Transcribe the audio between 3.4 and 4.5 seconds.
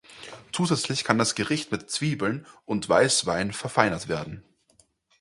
verfeinert werden.